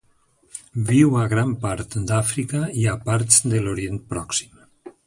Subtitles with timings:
[0.87, 4.69] Viu a gran part d'Àfrica i a parts de l'Orient Pròxim.